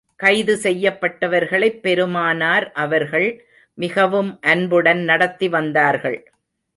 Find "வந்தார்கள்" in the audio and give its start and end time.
5.49-6.19